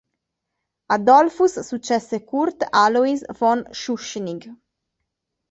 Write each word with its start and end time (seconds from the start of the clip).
A 0.89 0.97
Dollfuss 0.97 1.53
successe 1.61 2.21
Kurt 2.21 2.63
Alois 2.73 3.19
von 3.35 3.67
Schuschnigg. 3.71 4.49